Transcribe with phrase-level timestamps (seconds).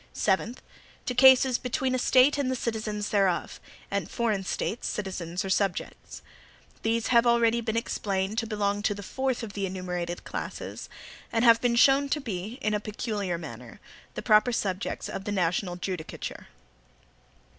[0.13, 0.63] Seventh.
[1.05, 3.59] To cases between a State and the citizens thereof,
[3.91, 6.23] and foreign States, citizens, or subjects.
[6.81, 10.89] These have been already explained to belong to the fourth of the enumerated classes,
[11.31, 13.79] and have been shown to be, in a peculiar manner,
[14.15, 16.47] the proper subjects of the national judicature.